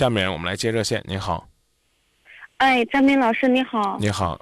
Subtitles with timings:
[0.00, 1.02] 下面我们来接热线。
[1.04, 1.46] 你好，
[2.56, 3.98] 哎，张斌老师你好。
[4.00, 4.40] 你好，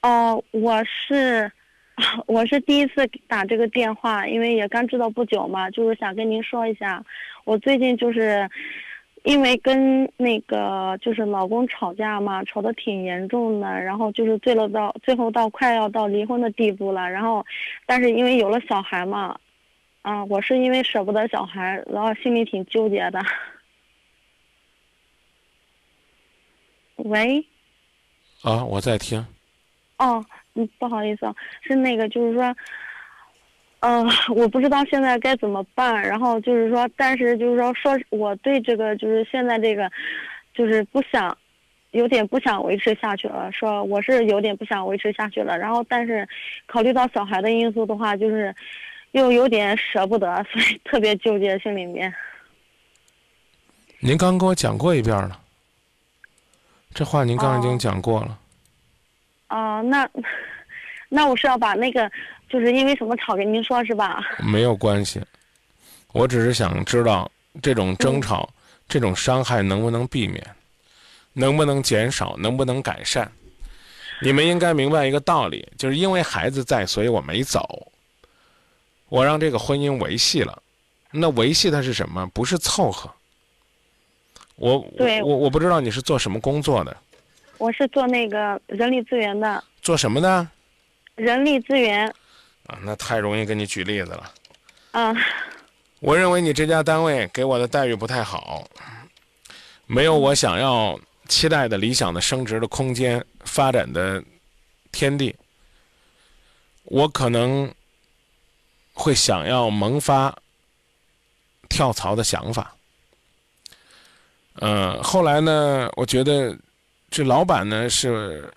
[0.00, 1.50] 哦，我是
[2.28, 7.04] 我是第一次打这个电话，因为也刚知道不久嘛，就是想跟您说一下，
[7.42, 8.48] 我最近就是
[9.24, 17.44] 因为跟那个就是老公吵架嘛，吵得挺严重的，然后就是最了到最后到快要到离婚的地步了，然后
[17.86, 19.36] 但是因为有了小孩嘛，
[20.02, 23.20] 啊，我是因为舍不得小孩，然后心里挺纠结的。
[27.04, 27.44] 喂，
[28.42, 29.24] 啊，我在听。
[29.98, 32.56] 哦，嗯，不好意思啊，是那个，就是说，
[33.80, 34.04] 呃，
[34.34, 36.02] 我不知道现在该怎么办。
[36.02, 39.90] 然后就是说，但是就是说，说我对这个就是现在这个，
[40.54, 41.36] 就是不想，
[41.90, 43.50] 有点不想维持下去了。
[43.52, 45.58] 说我是有点不想维持下去了。
[45.58, 46.26] 然后，但是
[46.66, 48.54] 考虑到小孩的因素的话，就是
[49.12, 52.12] 又有点舍不得，所以特别纠结心里面。
[53.98, 55.38] 您刚跟我讲过一遍了。
[56.92, 58.38] 这话您刚刚已经讲过了。
[59.48, 60.08] 哦，那
[61.08, 62.10] 那我是要把那个，
[62.48, 64.20] 就是因为什么吵跟您说是吧？
[64.38, 65.20] 没有关系，
[66.12, 67.30] 我只是想知道
[67.62, 68.48] 这种争吵、
[68.88, 70.44] 这种伤害能不能避免，
[71.32, 73.30] 能不能减少，能不能改善？
[74.22, 77.90] 你们应该明白一个道理，就是因为孩子在，所以我没走，
[79.08, 80.62] 我让这个婚姻维系了。
[81.10, 82.24] 那维系它是什么？
[82.34, 83.10] 不是凑合。
[84.60, 84.78] 我
[85.24, 86.94] 我我不知道你是做什么工作的。
[87.56, 89.64] 我是做那个人力资源的。
[89.80, 90.46] 做什么的？
[91.14, 92.06] 人力资源。
[92.66, 94.30] 啊，那太容易给你举例子了。
[94.90, 95.16] 啊。
[96.00, 98.68] 我认为你这家单位给我的待遇不太好，
[99.86, 104.22] 没有我想要期待的理想的升职的空间、发展的
[104.92, 105.34] 天地。
[106.84, 107.72] 我可能
[108.92, 110.36] 会想要萌发
[111.68, 112.74] 跳槽的想法。
[114.56, 115.90] 嗯，后来呢？
[115.96, 116.54] 我觉得
[117.08, 118.52] 这老板呢是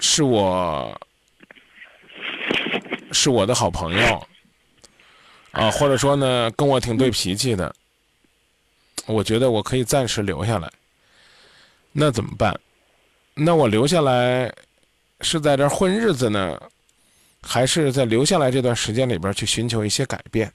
[0.00, 1.00] 是我
[3.12, 4.26] 是我的好朋友
[5.52, 7.74] 啊，或者说呢跟我挺对脾气的。
[9.06, 10.70] 我觉得我可以暂时留下来。
[11.92, 12.58] 那怎么办？
[13.34, 14.52] 那我留下来
[15.20, 16.60] 是在这混日子呢，
[17.40, 20.52] 还是在留下来这段时间里边去寻求一些改变？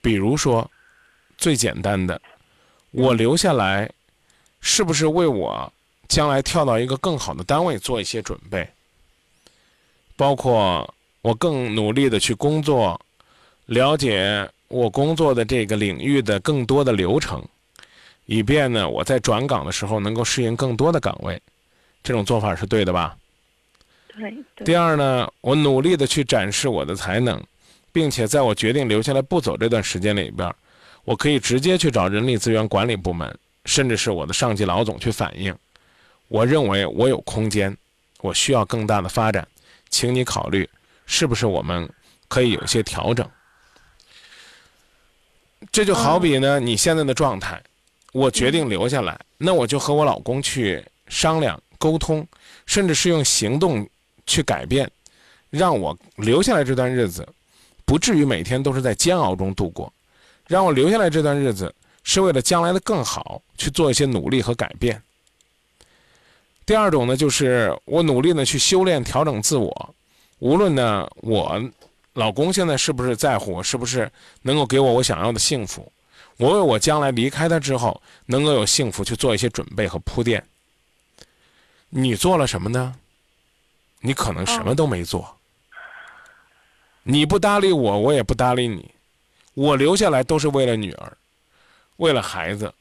[0.00, 0.70] 比如说。
[1.42, 2.22] 最简单的，
[2.92, 3.90] 我留下来，
[4.60, 5.72] 是不是为我
[6.06, 8.68] 将来跳到一个更好的单位做一些准备？
[10.14, 13.00] 包括我更努力的去工作，
[13.66, 17.44] 了解我工作的这个领域的更多的流程，
[18.26, 21.42] 以便呢我在转岗的时候能够适应更多的岗位。
[22.04, 23.16] 这种做法是对的吧？
[24.14, 24.64] 对。
[24.64, 27.42] 第二呢，我努力的去展示我的才能，
[27.90, 30.48] 并且在我决定留下来不走这段时间里边。
[31.04, 35.54] 我可以直接去找人力资源管理部门，甚至是我的上级老总去反映。
[36.28, 37.76] 我认为我有空间，
[38.20, 39.46] 我需要更大的发展，
[39.90, 40.68] 请你考虑
[41.04, 41.88] 是不是我们
[42.28, 43.28] 可以有些调整。
[45.70, 47.62] 这就好比呢，你现在的状态，
[48.12, 52.26] 我决定留下来，那我就和我老公去商量、沟通，
[52.66, 53.88] 甚至是用行动
[54.26, 54.90] 去改变，
[55.50, 57.26] 让我留下来这段日子，
[57.84, 59.92] 不至于每天都是在煎熬中度过。
[60.46, 65.02] 让我留下来这段日子，是为了将来的更好去做一些努力和改变。
[66.64, 69.94] 第二种呢，就是我努力呢去修炼、调整自我。
[70.38, 71.62] 无论呢我
[72.14, 74.10] 老公现在是不是在乎我，是不是
[74.42, 75.90] 能够给我我想要的幸福，
[76.36, 80.44] 我为我将来离开他之后能够有幸福去做一些准备和铺垫。
[81.88, 82.94] 你做了什么呢？
[84.00, 85.36] 你可能什么都没做。
[87.04, 88.90] 你不搭理我，我也不搭理你。
[89.54, 91.12] 我留下来都是为了女儿，
[91.96, 92.72] 为了孩子。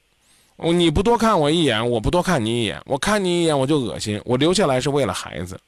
[0.58, 2.80] 你不多看我一眼，我不多看你一眼。
[2.86, 4.22] 我看你一眼我就恶心。
[4.26, 5.60] 我留下来是为了孩子。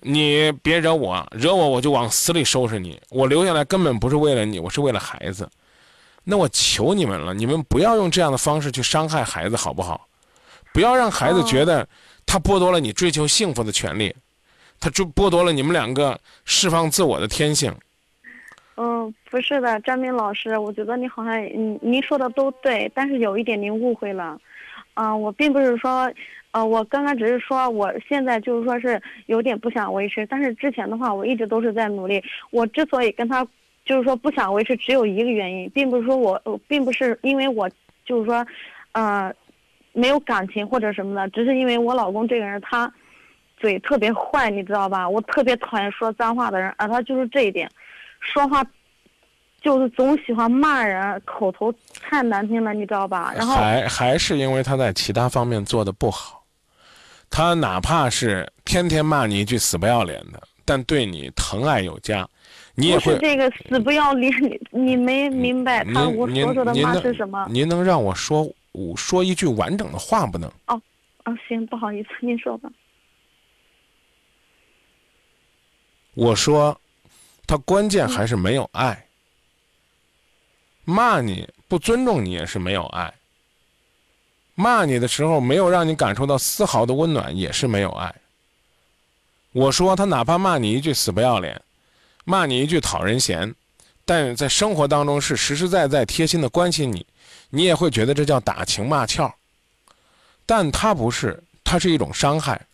[0.00, 3.00] 你别惹我，惹我我就往死里收拾你。
[3.08, 5.48] 我留下来根本不是为了你，我是为了孩子。
[6.24, 10.06] 那我求你们了，你们不要用这样的方式去伤害孩子，好不好？
[10.72, 11.88] 不要让孩子觉得
[12.26, 14.14] 他剥夺了你追求幸福的权利，
[14.78, 17.74] 他就剥夺了你们两个释放自我的天性。
[18.82, 24.40] 嗯，不是的，张明老师，我觉得你好像，嗯，您说的都对，但是有一点您误会了，
[24.94, 26.10] 嗯，我并不是说，
[26.52, 32.22] 呃，我刚刚只是说我现在就是说是有点不想维持，但是之前的话我一直都是在努力。
[32.50, 33.46] 我之所以跟他
[33.84, 37.68] 就是说不想维持，只有一个原因，并不是说我，并不是因为我
[38.06, 38.46] 就是说，
[38.92, 39.30] 呃，
[39.92, 42.90] 没有感情或者什么的，只是因为我老公这个人他
[43.58, 45.06] 嘴特别坏，你知道吧？
[45.06, 47.68] 我特别讨厌说脏话的人，而他就是这一点。
[48.20, 48.64] 说话
[49.60, 53.32] 就是总喜欢骂人，口头太难听了，你知道吧？
[53.34, 56.44] 然后还还是因为他在其他方面做的不好，
[57.28, 62.28] 他哪怕是天天骂你一句死不要脸的，但对你疼爱有加，
[62.74, 63.12] 你也会。
[63.12, 67.46] 是这个死不要脸，你你没明白他我所说的您能骂是什么？
[67.50, 70.50] 您能让我说我说一句完整的话不能？
[70.66, 70.80] 哦
[71.24, 72.70] 哦，行，不好意思，您说吧。
[76.14, 76.80] 我说，
[77.50, 79.06] 他关键还是没有爱。
[80.84, 83.12] 骂你不尊重你也是没有爱。
[84.54, 88.14] 骂你的时候没有让你感受到丝毫的温暖也是没有爱。
[89.50, 91.60] 我说他哪怕骂你一句死不要脸，
[92.24, 93.52] 骂你一句讨人嫌，
[94.04, 97.04] 但在生活当中是实实在在贴心的关心你，
[97.48, 99.34] 你也会觉得这叫打情骂俏。
[100.46, 102.64] 但他不是，他是一种伤害。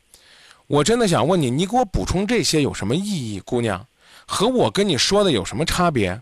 [0.66, 3.86] 我真的想问你，你给我补充这些有什么意义，姑娘？
[4.26, 6.20] 和我跟你说的有什么差别？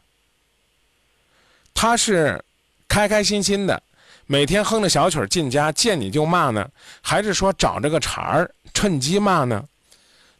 [1.72, 2.42] 他是
[2.86, 3.82] 开开心心的，
[4.26, 6.70] 每天哼着小曲进家，见你就骂呢，
[7.00, 9.64] 还是说找这个茬儿趁机骂呢？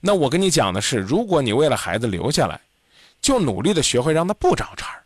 [0.00, 2.60] 那我跟你讲的是，如果你为了孩子留下来，
[3.20, 5.02] 就努力的学会让他不找茬儿，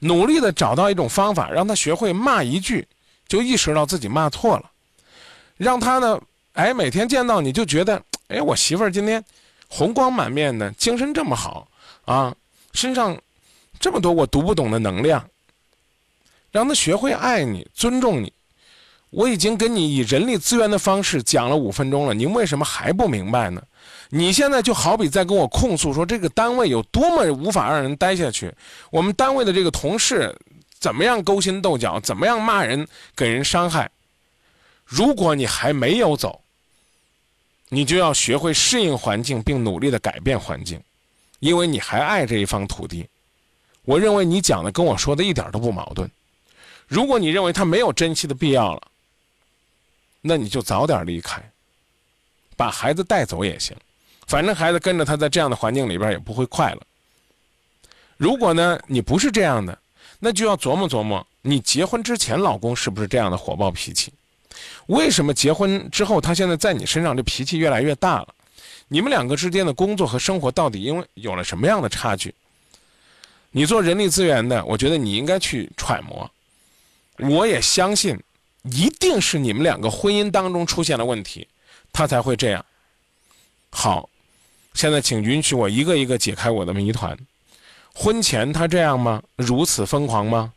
[0.00, 2.88] 努力的找到一种方法，让他学会骂一句
[3.28, 4.70] 就意识到自己骂错了，
[5.56, 6.20] 让他呢，
[6.54, 9.22] 哎，每天见到你就觉得，哎，我媳妇儿今天
[9.68, 11.68] 红光满面的，精神这么好
[12.08, 12.34] 啊，
[12.72, 13.16] 身上
[13.78, 15.22] 这么多我读不懂的能量。
[16.50, 18.32] 让他学会爱你、尊重你。
[19.10, 23.62] 我已经跟你以人力资源的方式讲了五分钟了，您为什么还不明白呢？
[24.08, 28.50] 你现在就好比在跟我控诉说这个单位有多么无法让人待下去，
[28.90, 30.34] 我们单位的这个同事
[30.78, 33.90] 怎么样勾心斗角，怎么样骂人、给人伤害。
[34.86, 36.40] 如果你还没有走，
[37.68, 40.80] 你就要学会适应环境，并努力的改变环境，
[41.40, 43.08] 因为你还爱这一方土地。
[43.84, 46.10] 我认为你讲的跟我说的一点都不矛盾。
[46.86, 48.82] 如果你认为他没有珍惜的必要了，
[50.20, 51.42] 那你就早点离开，
[52.56, 53.76] 把孩子带走也行，
[54.26, 56.82] 反正孩子跟着他在这样的环境里边也不会快乐。
[58.16, 59.78] 如果呢你不是这样的，
[60.18, 64.12] 那就要琢磨琢磨，你结婚之前老公是不是这样的火爆脾气？
[64.86, 68.34] 为什么结婚之后他现在在你身上这脾气越来越大了？
[68.88, 72.34] 你们两个之间的工作和生活到底因为有了什么样的差距？
[73.50, 76.30] 你做人力资源的，我觉得你应该去揣摩。
[77.18, 78.18] 我也相信，
[78.64, 81.48] 一定是你们两个婚姻当中出现了问题，
[81.92, 82.64] 他才会这样。
[83.70, 84.08] 好，
[84.74, 87.18] 现在请允许我一个一个解开我的谜团。
[87.94, 89.22] 婚前他这样吗？
[89.36, 90.52] 如此疯狂吗？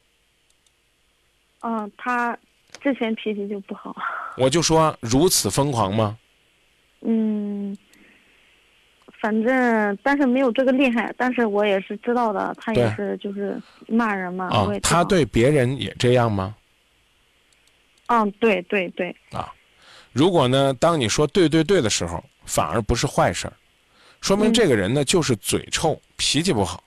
[1.62, 2.38] 嗯，他
[2.82, 3.96] 之前脾气就不好。
[4.38, 6.18] 我就说如此疯狂吗？
[7.04, 7.41] 嗯，
[9.22, 14.48] 反正但是没有这个厉害，但是我也是知道的，他也是就是骂人嘛。
[14.48, 14.68] 啊。
[14.82, 16.56] 他对别人也这样吗？
[18.08, 19.54] 嗯，对对对，啊
[20.12, 23.54] 如果呢，当你说对对对的时候，反而不是坏事儿，
[24.20, 26.84] 说明嗯这个人呢就是嘴臭，脾气不好。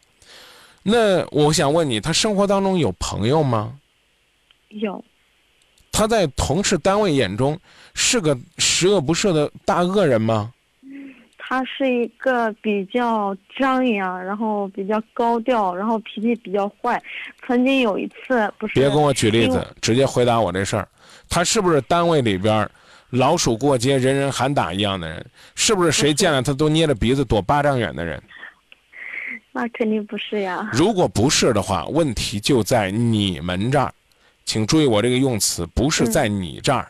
[0.82, 3.78] 那我想问你，他生活当中有朋友吗？
[4.68, 5.02] 有。
[5.92, 7.56] 他在同事单位眼中
[7.94, 10.52] 是个十恶不赦的大恶人吗？
[11.46, 17.00] 他是一个比较张扬，然后比较高调，然后脾气比较坏。
[17.46, 20.88] 曾经有一次，不是别跟我举例子，直接回答我这事儿。
[21.28, 22.70] 他是不是单位里边儿
[23.10, 25.24] 老鼠过街，人人喊打一样的人？
[25.54, 28.22] 是不是谁见了他都捏着鼻子躲巴掌远的人？
[29.52, 30.70] 那肯定不是呀。
[30.72, 33.92] 如果不是的话，问题就在你们这儿。
[34.46, 36.88] 请注意我这个用词，不是在你这儿，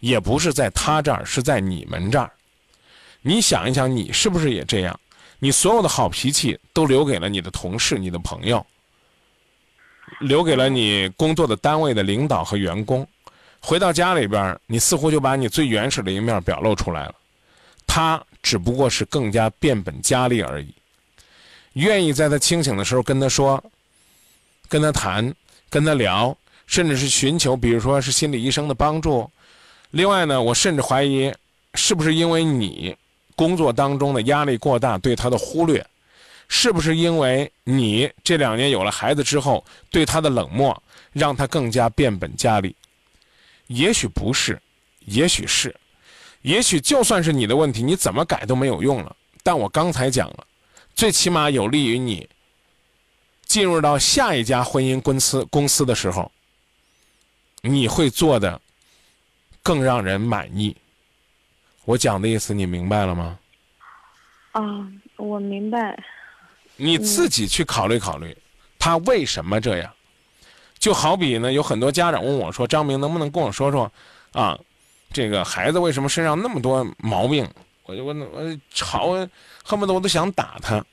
[0.00, 2.30] 也不是在他这儿，是在你们这儿。
[3.26, 5.00] 你想一想，你是不是也这样？
[5.38, 8.64] 你所有的好脾气都留给了你的同事、你的朋友，
[10.20, 13.06] 留给了你工作的单位的领导和员工。
[13.60, 17.14] 回到家里边，你似乎就把你最原始的一面表露出来了。
[17.86, 20.74] 他只不过是更加变本加厉而已。
[21.72, 23.62] 愿意在他清醒的时候跟他说，
[24.68, 25.34] 跟他谈，
[25.70, 29.30] 跟他聊，甚至是寻求，比如说是心理医生的帮助。
[29.92, 31.32] 另外呢，我甚至怀疑，
[31.74, 32.94] 是不是因为你
[33.34, 35.84] 工作当中的压力过大，对他的忽略，
[36.48, 42.74] 是不是因为你这两年有了孩子之后对他的冷漠，让他更加变本加厉？
[43.66, 44.60] 也许不是，
[45.06, 45.74] 也许是，
[46.42, 49.16] 也许就算是你的问题，你怎么改都没有用了。
[49.42, 50.46] 但我刚才讲了。
[50.96, 52.28] 最起码有利于你
[53.46, 56.30] 进入到下一家婚姻公司公司的时候，
[57.62, 58.60] 你会做的
[59.60, 60.76] 更让人满意。
[61.84, 63.38] 我讲的意思你明白了吗？
[64.52, 64.62] 啊，
[65.16, 66.02] 我明白。
[66.76, 68.36] 你自己去考虑考虑，
[68.78, 69.92] 他为什么这样？
[70.78, 73.90] 就好比呢，有很多家长问我说：“张明，能不能跟我说说，
[74.32, 74.58] 啊，
[75.12, 77.48] 这个孩子为什么身上那么多毛病？”
[77.84, 79.12] 我就问，我吵，
[79.62, 80.84] 恨不得我都想打他。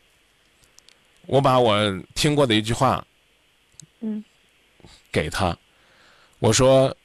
[1.25, 1.77] 我把我
[2.15, 3.05] 听过的一句话，
[4.01, 4.23] 嗯，
[5.11, 5.57] 给他，
[6.39, 6.95] 我说：“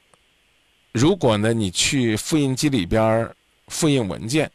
[0.91, 3.29] 如果呢，你去复印机里边
[3.67, 4.51] 复印文件，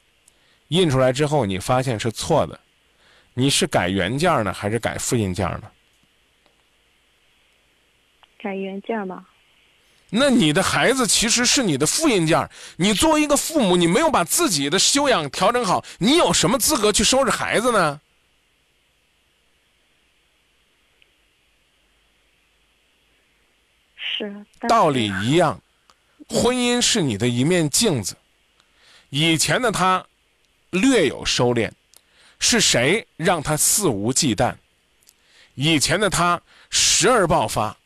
[0.68, 2.58] 印出来之后你发现是错的，
[3.34, 5.64] 你是改原件呢，还是改复印件呢？”
[8.42, 9.24] 改原件吧。
[10.10, 18.00] 那你的孩子其实是你的复印件你作为一个父母，你没有把自己的修养调整好，你有什么资格去收拾孩子呢？
[23.96, 24.44] 是。
[24.68, 25.62] 道理一样，
[26.28, 28.16] 婚姻是你的一面镜子。
[29.14, 30.06] 以前的他
[30.70, 31.70] 略有收敛，
[32.38, 34.56] 是谁让他肆无忌惮？
[35.54, 36.40] 以前的他
[36.70, 37.76] 时而爆发。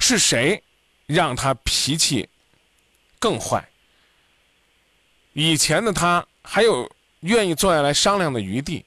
[0.00, 0.60] 是谁
[1.06, 2.28] 让他脾气
[3.20, 3.68] 更坏？
[5.32, 8.84] 以前的他还有愿意坐下来商量的余地，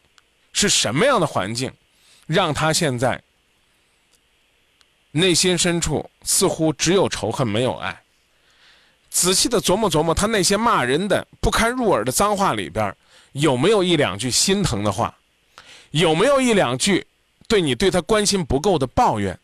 [0.51, 1.74] 是什么样的环境
[2.25, 3.24] 让他现在
[5.12, 8.03] 内心深处似乎只有仇恨没有爱？
[9.15, 12.93] 仔细的琢磨琢磨，他那些骂人的不堪入耳的脏话里边，
[13.31, 15.17] 有没有一两句心疼的话？
[15.91, 17.07] 有没有一两句
[17.48, 19.39] 对你对他关心不够的抱怨？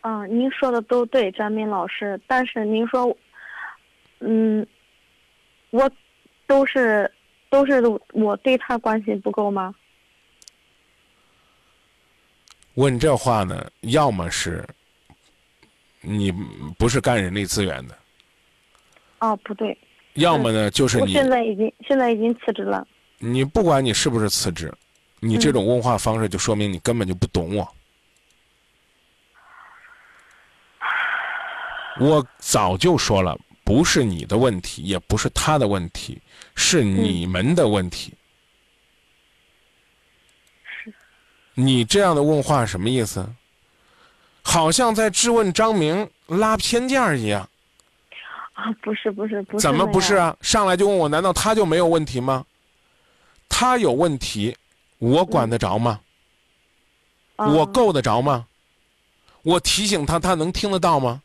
[0.00, 2.18] 嗯，您说的都对，张明老师。
[2.26, 3.14] 但是您说，
[4.20, 4.66] 嗯，
[5.68, 5.90] 我
[6.46, 7.12] 都是
[7.50, 7.82] 都是
[8.14, 9.74] 我对他关心不够吗？
[12.76, 14.66] 问这话呢，要么是
[16.00, 16.32] 你
[16.78, 17.98] 不是干人力资源的。
[19.18, 19.76] 哦，不对。
[20.14, 22.86] 要么呢，就是你现在已经现在已经辞职了。
[23.18, 24.72] 你不管你是不是辞职，
[25.20, 27.74] 你这种问话方式就说明你根本就不懂我。
[32.00, 36.20] 我早就说了，不是你的问题，也不是他的问题，
[36.54, 38.14] 是你们的问题。
[40.64, 40.92] 是。
[41.54, 43.28] 你这样的问话什么意思？
[44.42, 47.48] 好像在质问张明拉偏架一样。
[48.52, 49.62] 啊，不是不是不是。
[49.62, 50.36] 怎么不是啊？
[50.40, 52.44] 上来就问我，难道他就没有问题吗？
[53.48, 54.56] 他有问题，
[54.98, 56.00] 我管得着吗？
[57.36, 58.46] 我够得着吗？
[59.42, 61.22] 我提醒他，他能听得到吗？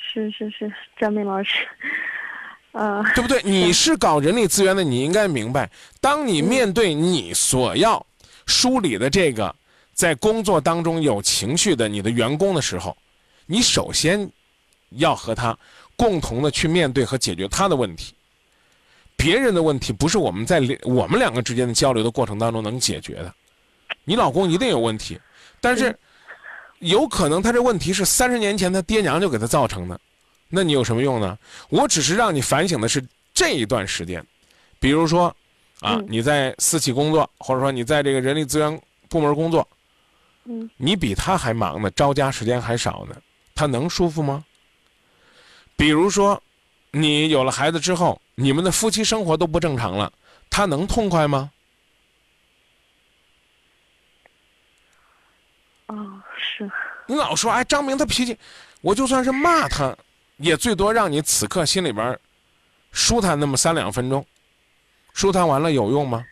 [0.00, 1.66] 是是是，张明老师，
[2.72, 3.40] 啊， 对不对？
[3.44, 8.06] 你是搞人力资源的，你应该明白，当你面对你所要
[8.46, 9.54] 梳理的这个
[9.92, 12.96] 在工作当中有情绪的你的员工的时候，
[13.46, 14.30] 你首先
[14.90, 15.56] 要和他
[15.96, 18.14] 共同的去面对和解决他的问题。
[19.16, 23.32] 别人的问题不是我们在我们两个之间的交流的过程当中能解决的。
[24.04, 25.20] 你老公一定有问题，
[25.60, 25.96] 但是。
[26.82, 30.00] 有可能他这问题是三十年前他爹娘就给他造成的，
[30.48, 31.38] 那你有什么用呢？
[31.68, 33.00] 我只是让你反省的是
[33.32, 34.20] 这一段时间，
[34.80, 35.32] 比如说，
[35.78, 39.64] 啊，你在私企工作，或者说你在这个人力资源部门工作，
[40.44, 43.16] 嗯，你比他还忙呢，招家时间还少呢，
[43.54, 44.44] 他能舒服吗？
[45.76, 46.42] 比如说，
[46.90, 50.12] 你有了孩子之后，你们的夫妻生活都不正常了，
[50.50, 51.50] 他能痛快吗？
[55.86, 56.70] 哦，是。
[57.06, 58.36] 你老说哎，张明他脾气，
[58.80, 59.96] 我就算是骂他，
[60.38, 62.18] 也最多让你此刻心里边
[62.90, 64.24] 舒坦那么三两分钟，
[65.12, 66.24] 舒坦完了有用吗？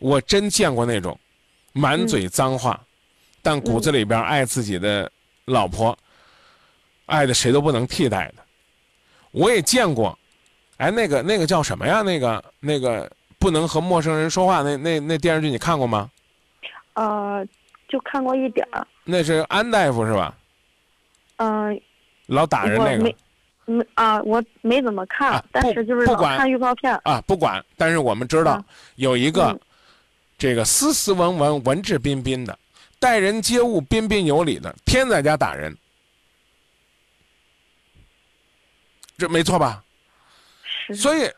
[0.00, 1.18] 我真见过那种
[1.72, 2.80] 满嘴脏话，
[3.42, 5.10] 但骨子里边爱自己的
[5.44, 5.96] 老婆，
[7.06, 8.42] 爱的谁都不能替代的。
[9.30, 10.18] 我也见过，
[10.76, 12.02] 哎，那个那个叫什么呀？
[12.02, 16.10] 那个那个不能和陌生人说话那那那电视剧你看过吗？
[16.94, 17.46] 呃。
[17.88, 20.34] 就看过一点儿，那是安大夫是吧？
[21.36, 21.78] 嗯，
[22.24, 23.04] 老打人那个。
[23.66, 26.98] 没，啊，我没怎么看，但是就是老看预告片。
[27.04, 28.64] 啊，不管，但是我们知道
[28.94, 29.54] 有一个，
[30.42, 32.58] 这个斯斯文文、文质彬彬的，
[32.98, 35.72] 待人接物彬彬有礼的，天在家打人，
[39.16, 39.84] 这没错吧？
[40.64, 40.96] 是。
[40.96, 41.30] 所以，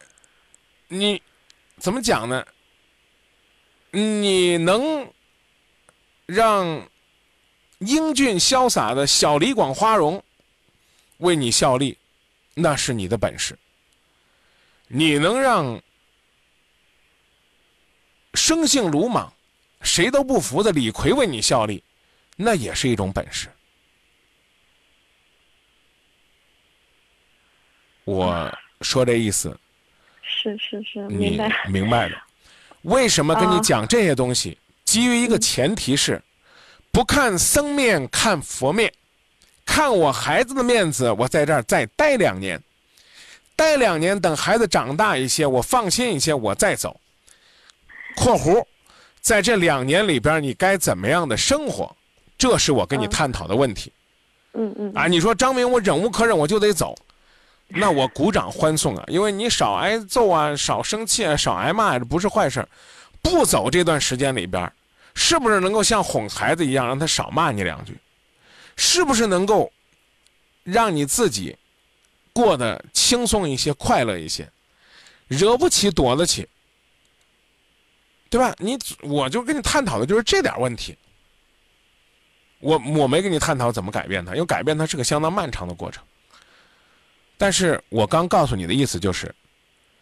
[0.89, 1.21] 你
[1.77, 2.43] 怎么讲呢？
[3.91, 5.07] 你能。
[6.27, 6.89] 让
[7.81, 10.25] 英俊潇洒的小李广花荣
[11.19, 11.99] 为你效力，
[12.55, 13.55] 那是你的本事；
[14.89, 15.79] 你能让
[18.47, 19.33] 生性鲁莽、
[19.81, 21.83] 谁都不服的李逵为你效力，
[22.37, 23.49] 那也是一种本事。
[28.05, 29.59] 我说这意思，
[30.23, 32.23] 是是是，明白明白了。
[32.83, 34.59] 为什么跟你啊讲这些东西？
[34.85, 36.23] 基于一个前提是，
[36.93, 38.93] 不看僧面看佛面，
[39.65, 42.63] 看我孩子的面子，我在这儿再待两年，
[43.57, 47.01] 待两年，等孩子长大一些，我放心一些，我再走。
[48.17, 48.65] （括弧）
[49.21, 51.95] 在这两年里边，你该怎么样的生活？
[52.37, 53.93] 这是我跟你嗯探讨的问题。
[54.53, 56.95] 嗯嗯啊，你说张明，我忍无可忍，我就得走，
[57.69, 62.69] 那我鼓掌欢送啊，因为你少挨揍啊，少生气啊，少挨骂，啊这不是坏事儿。
[63.23, 64.71] 不走这段时间里边，
[65.15, 67.97] 是不是能够像哄孩子一样，让他少骂你两句？
[68.77, 69.73] 是不是能够
[70.63, 71.57] 让你自己
[72.33, 74.49] 过得轻松一些、快乐一些？
[75.27, 76.47] 惹不起躲得起，
[78.35, 78.53] 对吧？
[78.59, 80.99] 你我就跟你探讨的就是这点问题。
[82.59, 86.03] 我我没跟你探讨怎么改变它，因为改变它是个相当漫长的过程。
[87.39, 89.33] 但是我刚告诉你的意思就是，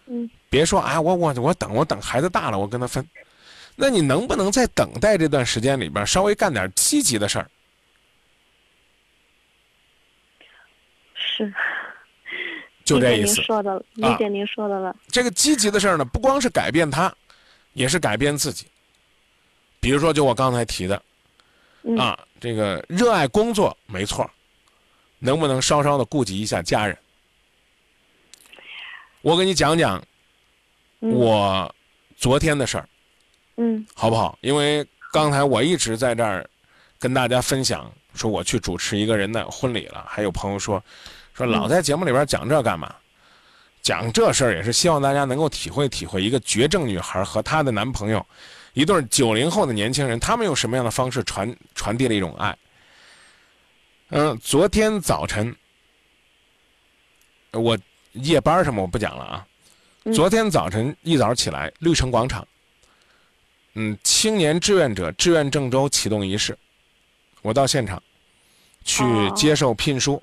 [0.06, 3.06] 嗯，别说啊，我我我等我等孩子大了，我跟他分。
[3.76, 7.50] 那你能不能在等待这段时间里边稍微干点积极的事儿？
[11.14, 11.52] 是。
[12.82, 13.42] 就这意思。
[13.42, 14.96] 说的，理啊解您说的了。
[15.08, 17.14] 这个积极的事儿呢，不光是改变他，
[17.72, 18.66] 也是改变自己。
[19.80, 21.02] 比如说，就我刚才提的
[21.82, 24.30] 嗯啊，这个热爱工作没错，
[25.18, 26.96] 能不能稍稍的顾及一下家人？
[29.22, 30.00] 我给你讲讲
[31.00, 31.74] 嗯我
[32.16, 32.88] 昨天的事儿，
[33.56, 34.38] 嗯好不好？
[34.40, 36.48] 因为刚才我一直在这儿
[36.98, 40.82] 跟大家分享，说我去主持一个人的婚礼了，还有朋友说，
[41.34, 42.94] 说老在节目里边讲这干嘛？
[43.82, 48.24] 讲这事儿也是希望大家能够体会体会一个绝症女孩和她的男朋友，
[48.74, 52.56] 一对九零后的年轻人，他们用什么样的方式传传递了一种爱。
[54.10, 55.54] 嗯、昨天早晨，
[57.50, 57.76] 我
[58.12, 59.46] 夜班什么我不讲了啊。
[60.04, 62.46] 嗯昨天早晨一早起来，绿城广场，
[63.74, 66.58] 嗯，青年志愿者志愿郑州启动仪式，
[67.40, 68.02] 我到现场
[68.84, 70.20] 去哦接受聘书，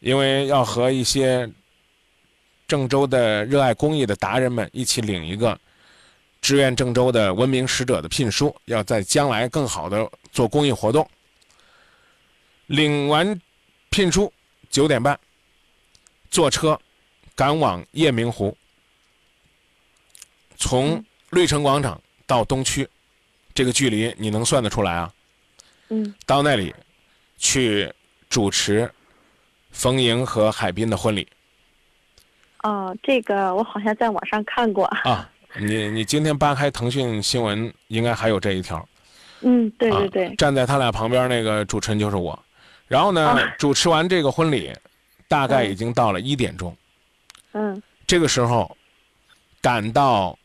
[0.00, 1.50] 因为要和一些
[2.74, 5.56] 郑州的热爱公益的达人们一起领一个
[6.42, 11.08] 志愿郑州的文明使者的聘书，要在将来更好的做公益活动。
[12.66, 13.40] 领完
[13.90, 14.32] 聘书，
[14.70, 15.16] 九点半
[16.32, 16.76] 坐车
[17.36, 18.56] 赶往夜明湖。
[20.56, 22.88] 从嗯绿城广场到东区，
[23.54, 25.14] 这个距离你能算得出来啊？
[25.90, 26.74] 嗯到那里
[27.38, 27.94] 去
[28.28, 28.92] 主持
[29.70, 31.28] 冯莹和海滨的婚礼
[32.64, 34.84] 哦，这个我好像在网上看过。
[34.86, 35.30] 啊！
[35.56, 38.88] 你你今天扒开腾讯新闻，应该还有这一条。
[39.42, 42.36] 嗯，对啊对对，站在他俩旁边那个主持人就是我。
[42.88, 44.72] 然后呢，啊主持完这个婚礼，
[45.28, 46.76] 大概嗯已经到了一点钟。
[47.52, 48.76] 嗯这个时候，
[49.60, 50.36] 赶到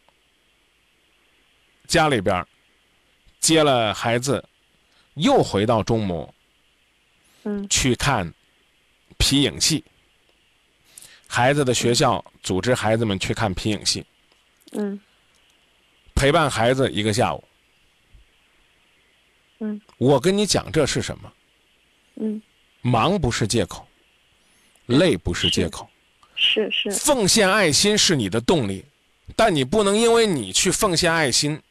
[1.88, 2.46] 家里边，
[3.40, 4.44] 接了孩子，
[5.16, 6.32] 又回到中牟
[7.46, 8.32] 嗯去看
[9.18, 9.84] 皮影戏。
[11.32, 14.04] 孩子的学校组织孩子们去看皮影戏，
[14.72, 15.00] 嗯
[16.15, 17.44] 陪伴孩子一个下午。
[19.60, 21.32] 嗯我跟你讲这是什么？
[22.15, 22.42] 嗯，
[22.82, 23.88] 忙不是借口，
[24.88, 25.88] 累不是借口。
[26.36, 28.84] 是是，奉献爱心是你的动力，
[29.36, 31.62] 但你不能因为你去奉献爱心，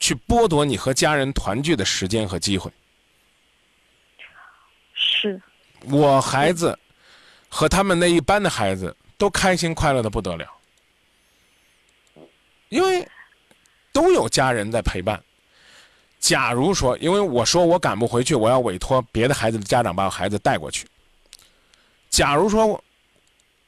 [0.00, 2.72] 去剥夺你和家人团聚的时间和机会。
[4.94, 5.40] 是，
[5.82, 6.76] 我孩子
[7.48, 10.46] 和他们那一班的孩子都开心快乐的不得了，
[12.68, 13.06] 因为
[13.92, 15.22] 都有家人在陪伴。
[16.18, 20.86] 假如说，因为我说我赶不回去，我要委托别的孩子的家长把我孩子带过去。
[22.10, 22.82] 假如说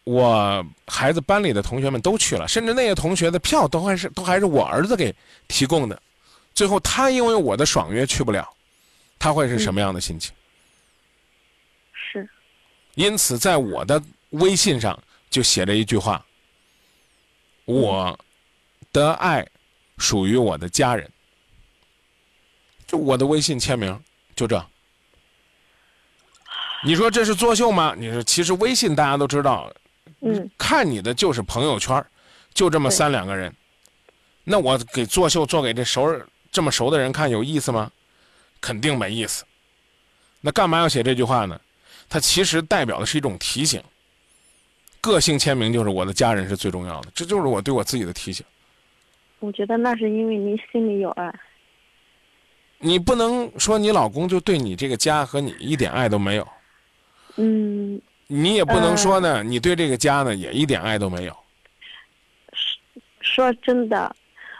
[0.04, 5.14] 我孩子班里的同学们都去了，甚至那些同学的票都还是都还是我儿子给
[5.46, 6.02] 提供的，
[6.54, 8.48] 最后他因为我的爽约去不了，
[9.18, 10.32] 他会是什么样的心情？
[12.98, 16.26] 因此，在我的微信上就写了一句话
[17.64, 18.18] ：“我
[18.92, 19.46] 的爱
[19.98, 21.08] 属于我的家人。”
[22.88, 23.96] 就我的微信签名，
[24.34, 24.66] 就这。
[26.82, 27.94] 你说这是作秀吗？
[27.96, 29.72] 你说其实微信大家都知道，
[30.20, 32.04] 嗯看你的就是朋友圈，
[32.52, 33.54] 就这么三两个人。
[34.42, 37.92] 那我给作秀做给这熟人这么熟的人看有意思吗？
[38.60, 39.44] 肯定没意思。
[40.40, 41.60] 那干嘛要写这句话呢？
[42.08, 43.82] 它其实代表的是一种提醒。
[45.00, 48.44] 个性签名就是我的家人是最重要的，这就是我对我自己的提醒。
[49.38, 51.32] 我觉得那是因为您心里有爱。
[52.80, 56.48] 你不能说你老公就对你这个家和你一点爱都没有，
[57.36, 61.36] 嗯，你也不能说呢，你对这个家呢也一点爱都没有。
[63.20, 64.14] 说真的，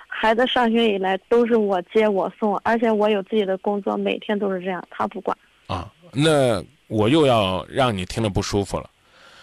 [0.06, 5.37] 孩子上学以来都是我接我送，而且我有自己的工作，每天都是这样，他不管。
[5.66, 8.90] 啊，那我又要让你听着不舒服了。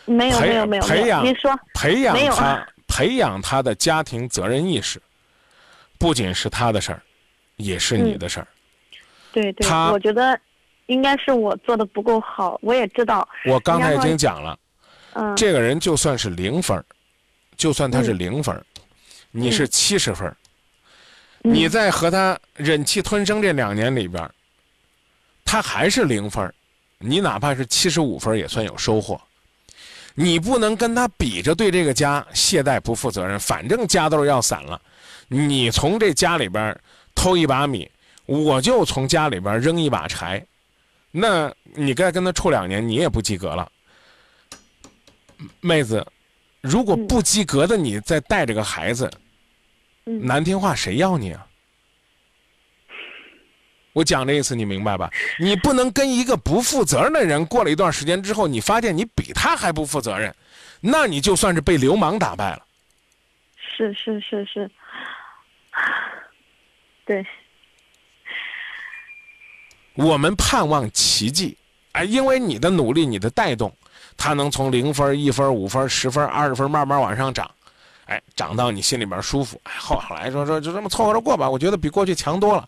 [0.05, 1.57] 没有没有没有，培养您说。
[1.73, 5.01] 培养他，培养他的家庭责任意识，
[5.97, 7.01] 不仅是他的事儿，
[7.55, 8.19] 也是你嗯。
[8.19, 8.47] 的事儿。
[9.31, 10.39] 对对他，我觉得
[10.85, 14.57] 应该是我做的不够好，我也知道，我刚才已经讲了，
[15.13, 16.85] 嗯，这个人就算是零分儿
[17.57, 18.19] 就算他是嗯。
[18.19, 18.63] 零分儿
[19.31, 20.37] 你是七十分儿
[21.43, 21.53] 嗯。
[21.53, 24.31] 你在和他忍气吞声这两年里边儿
[25.43, 26.53] 他还是零分儿
[27.05, 29.19] 你哪怕是七十五分也算有收获。
[30.17, 34.81] 你不能跟他比着对这个家懈怠不负责任，反正家都是要散了，
[35.27, 36.77] 你从这家里边
[37.13, 37.89] 偷一把米，
[38.25, 40.45] 我就从家里边扔一把柴，
[41.11, 43.69] 那你该跟他处两年，你也不及格了。
[45.59, 46.05] 妹子，
[46.61, 49.11] 如果嗯不及格的你再带着个孩子，
[50.05, 51.45] 嗯难听话谁要你啊？
[53.95, 55.09] 我讲这意思你明白吧？
[55.39, 60.35] 你不能跟一个不负责任的人过了一段时间之后，你发现你比他还不负责任，
[60.81, 62.61] 那你就算是被流氓打败了。
[63.55, 64.69] 是是是是，
[67.07, 67.25] 对，
[69.93, 71.57] 我们盼望奇迹，
[71.93, 73.73] 哎，因为你的努力、你的带动，
[74.17, 77.49] 他能从零分、一分、五分、十分、二十分慢慢往上涨，
[78.07, 79.57] 哎，涨到你心里边舒服。
[79.63, 82.67] 哎，后后来说说就这么凑合着过吧，我觉得比过去强多了。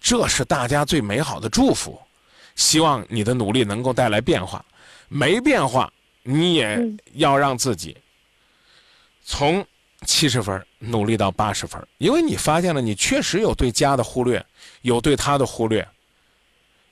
[0.00, 2.00] 这是大家最美好的祝福，
[2.56, 4.64] 希望你的努力能够带来变化。
[5.08, 7.96] 没变化，你也嗯要让自己
[9.22, 9.64] 从
[10.06, 14.44] 七十分努力到八十分，因为你发现了你确实有对家的忽略，
[14.82, 15.86] 有对他的忽略。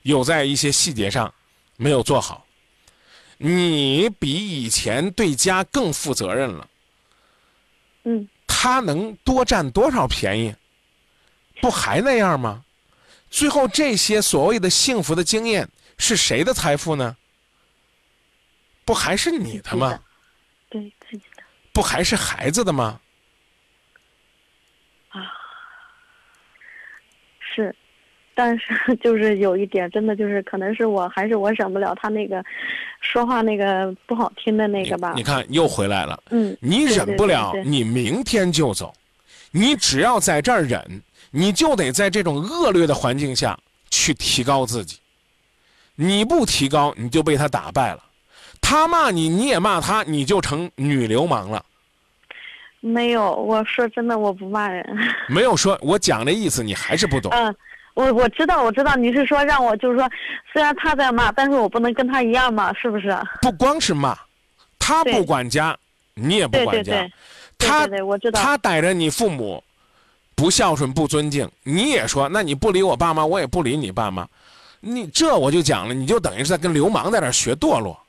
[0.03, 1.33] 有在一些细节上
[1.75, 2.45] 没有做好，
[3.37, 6.67] 你比以前对家更负责任了，
[8.03, 10.55] 嗯，他能多占多少便宜？
[11.61, 12.63] 不还那样吗？
[13.29, 17.15] 最后这些所谓的幸福的经验是谁的财富呢？
[18.85, 19.99] 不还是你的吗？
[20.69, 22.99] 对自己的不还是孩子的吗？
[25.09, 25.21] 啊
[27.39, 27.75] 是，
[28.33, 32.43] 但是就是有一点，真的就是可能是我还是我忍不了他那个
[33.01, 35.17] 说话那个不好听的那个吧你。
[35.17, 36.21] 你看又回来了。
[36.31, 38.93] 嗯，你忍不了，对对对你明天就走。
[39.51, 43.57] 你只要在这儿忍，你就得在这种恶劣的环境下
[43.89, 44.97] 去提高自己。
[45.95, 48.03] 你不提高，你就被他打败了。
[48.61, 51.63] 他骂你，你也骂他，你就成女流氓了。
[52.81, 54.85] 没有，我说真的，我不骂人。
[55.27, 57.29] 没有说，我讲的意思，你还是不懂。
[57.33, 57.53] 嗯，
[57.93, 60.09] 我我知道，我知道，你是说让我就是说，
[60.53, 63.13] 虽然他在骂，但是我不能跟他一样嘛，是不是？
[63.41, 64.17] 不光是骂，
[64.77, 65.77] 他不管家，
[66.13, 66.91] 你也不管家。
[66.91, 67.11] 对对，对
[67.59, 68.41] 他对对，我知道。
[68.41, 69.63] 他逮着你父母
[70.35, 74.27] 不孝顺、不尊敬，你也说，那你不理我爸妈，我也不理你爸妈。
[74.79, 77.99] 你这我就讲了，你就等于是在跟流氓在那学堕落。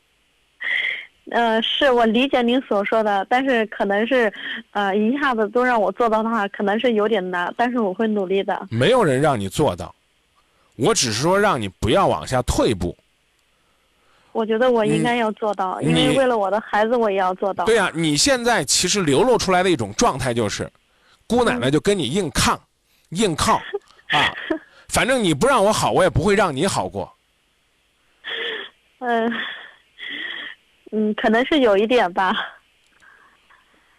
[1.33, 4.33] 呃，是我理解您所说的，但是可能是，
[4.73, 8.67] 呃，一下子都让我做到的话，可能是有点难，但是我会努力的。
[8.71, 9.95] 没有人让你做到，
[10.77, 12.97] 我只是说让你不要往下退步。
[14.33, 17.65] 我觉得我应嗯该要做到，因为为了我的孩子，我也要做到。
[17.65, 20.71] 对呀、你现在其实流露出来的一种状态就是，
[21.27, 22.61] 姑奶奶就跟你硬抗、
[23.11, 23.57] 硬靠
[24.11, 24.33] 啊，
[24.89, 27.13] 反正你不让我好，我也不会让你好过。
[29.01, 29.33] 嗯、
[30.93, 32.33] 嗯，可能是有一点吧。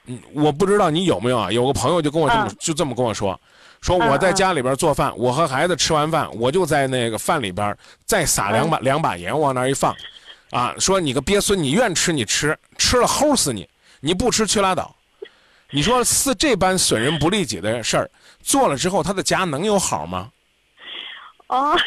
[0.05, 1.51] 嗯，我不知道你有没有啊？
[1.51, 3.39] 有个朋友就跟我这么、嗯就这么跟我说，
[3.81, 9.95] 说嗯我在家里边做饭，我和孩子吃完饭，我就在那个饭里边再撒两把、嗯两把盐往那儿一放，
[10.51, 13.67] 啊，说你个鳖孙，你愿吃你吃，吃了齁死你，
[13.99, 14.95] 你不吃去拉倒。
[15.71, 18.11] 你说似这般损人不利己的事儿
[18.43, 20.29] 做了之后，他的家能有好吗？
[21.47, 21.77] 哦，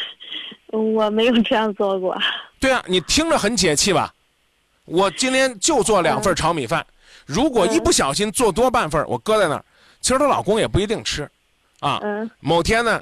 [0.71, 2.19] 我没有这样做过。
[2.59, 4.11] 对啊，你听着很解气吧？
[4.85, 6.85] 我今天就做两份炒米饭，
[7.25, 9.63] 如果一不小心做多半份，我搁在那儿，
[10.01, 11.29] 其实她老公也不一定吃，
[11.79, 12.99] 啊，嗯某天呢，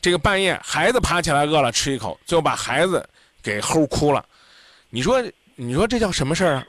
[0.00, 3.08] 这个半夜孩子爬起来饿了吃一口，最后把孩子
[3.40, 4.24] 给齁哭了。
[4.94, 5.20] 你说，
[5.56, 6.64] 你说这叫什么事儿啊？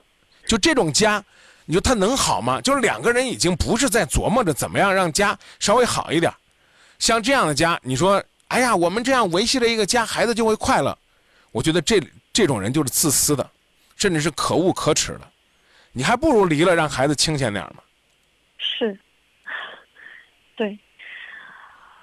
[0.48, 1.24] 就这种家，
[1.66, 2.60] 你说他能好吗？
[2.60, 6.36] 就是两个人已经不是在琢磨着怎么样让家稍微好一点儿，
[6.98, 10.98] 像这样的家，你说，哎呀，我们这样维系了一个家，孩子就会快乐。
[11.52, 12.02] 我觉得这
[12.34, 13.48] 这种人就是自私的，
[13.96, 15.22] 甚至是可恶可耻的。
[15.92, 17.84] 你还不如离了，让孩子清闲点儿嘛，
[18.58, 19.00] 是。
[20.58, 20.80] 对，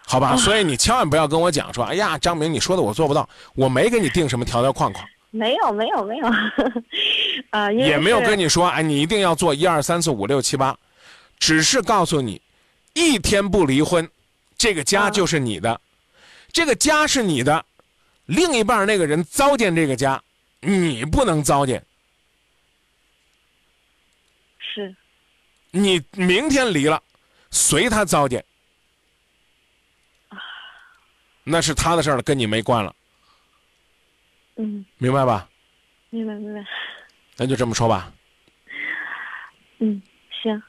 [0.07, 0.37] 好吧？
[0.37, 5.05] 所以你千万不要跟我讲说，哎呀，张明，你说的我做不到，我没给你定什么条条框框。
[5.33, 6.29] 没有没有没有，
[7.51, 10.79] 啊、 也没有跟你说，哎，你一定要做一二三四五六七八，
[11.39, 12.41] 只是告诉你，
[12.93, 14.07] 一天不离婚，
[14.59, 15.81] 这个家啊就是你的，
[16.53, 17.65] 这个家是你的，
[18.27, 20.23] 另一半那个人糟践这个家，
[20.61, 21.83] 你不能糟践。
[24.75, 24.95] 是，
[25.71, 27.03] 你明天离了，
[27.51, 28.45] 随他糟践，
[31.43, 32.95] 那是他的事儿了，跟你没关了，
[34.63, 35.49] 嗯，明白吧？
[36.11, 36.65] 明白明白。
[37.37, 38.13] 那就这么说吧。
[39.81, 40.63] 嗯，行，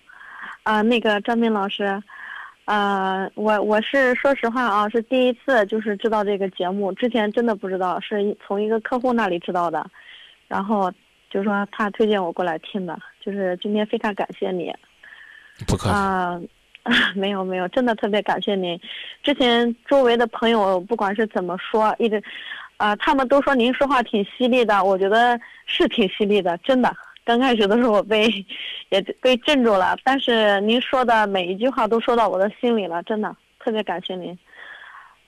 [0.64, 2.02] 啊、那个张斌老师，
[2.66, 9.86] 啊，我我是说实话啊，是第一次就是知道这个节目，之前真的不知道，是从一个客户那里知道的，
[10.48, 10.92] 然后
[11.30, 14.74] 就说他推荐我过来听的，就是今天非常感谢你
[15.68, 15.90] 不客气。
[15.90, 16.42] 啊。
[17.16, 18.78] 没有没有，真的特别感谢您。
[19.24, 22.22] 之前周围的朋友不管是怎么说，一直，
[22.78, 26.94] 啊、他们都说您说话挺犀利的，我觉得是挺犀利的，真的。
[27.26, 28.28] 刚开始的时候我被
[28.90, 34.38] 也被镇住了，但是您说的每一句话都说到我的心里了，真的特别感谢您。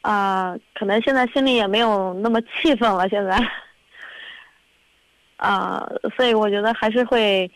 [0.02, 3.40] 啊、可能现在心里也没有那么气愤了，现在。
[5.38, 7.50] 啊、 所以我觉得还是会，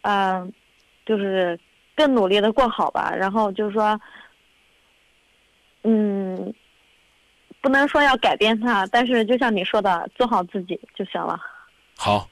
[0.00, 0.50] 嗯、
[1.04, 1.58] 就是
[1.94, 3.12] 更努力的过好吧。
[3.14, 4.00] 然后就是说，
[5.84, 6.52] 嗯，
[7.62, 11.40] 不能说要改变他，但是就像你说的，做好自己就行了。
[11.96, 12.28] 好，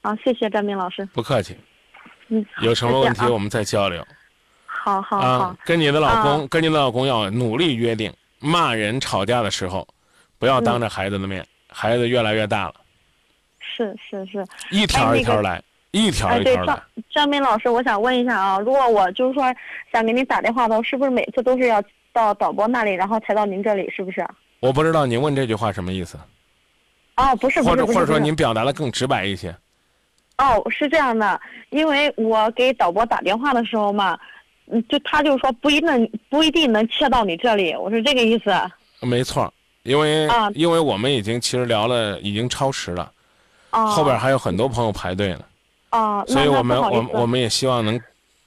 [0.00, 1.04] 好，谢谢张明老师。
[1.06, 1.56] 不客气。
[2.28, 4.06] 嗯，有什么问题我们再交流
[4.64, 5.56] 好好好啊。
[5.64, 9.86] 跟你的老公，啊跟你的老公要努力约定，骂人吵架的时候，
[10.38, 12.74] 不要当着孩子的面，孩子越来越大了，
[13.58, 14.46] 是是是。
[14.70, 16.82] 一条一条来，一条哎，对一条来张。
[17.10, 19.44] 张明老师，我想问一下啊，如果我就是说
[19.92, 24.26] 想给你打电话的话，是不是每次都是要到导播那里，然后才到您这里，是不是？
[24.60, 26.18] 我不知道您问这句话什么意思，
[27.16, 29.54] 哦，不是，不或者或者说您表达的更直白一些。
[30.38, 34.18] 哦，是这样的，因为我给导播打电话的时候嘛，
[34.66, 38.52] 嗯，就他就说不一定不一定能切到你这里，我是这个意思。
[39.00, 43.12] 没错，因为、啊因为我们已经其实聊了，已经超时了，
[43.70, 45.44] 哦，后边还有很多朋友排队呢，
[45.90, 48.00] 啊，所以我们我我们也希望能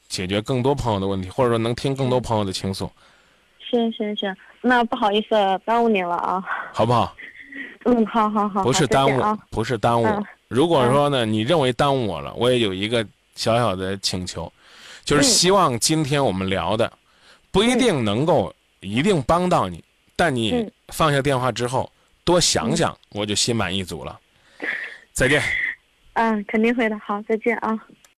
[0.08, 2.92] 解决更多朋友的问题，或者说能听更多朋友的倾诉，
[3.74, 6.44] 行行行，那不好意思耽误您了啊。
[6.72, 7.16] 好不好？
[7.86, 9.38] 嗯，好好好，不是耽误。
[9.50, 10.06] 不是耽误。
[10.06, 14.52] 嗯如果说呢，你认为耽误我了，我也有一个小小的请求，
[15.04, 16.94] 就是嗯希望今天我们聊的
[17.52, 19.84] 不一定能够一定帮到你，
[20.16, 21.92] 但你嗯放下电话之后
[22.24, 24.20] 多想想，我就心满意足了。
[25.12, 25.42] 再见。
[26.14, 26.96] 嗯，肯定会的。
[27.00, 27.76] 好，再见啊。